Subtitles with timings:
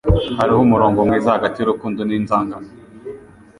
[0.37, 2.69] Hariho umurongo mwiza hagati y'urukundo n'inzangano.